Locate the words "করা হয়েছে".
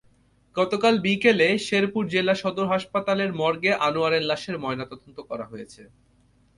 5.29-5.81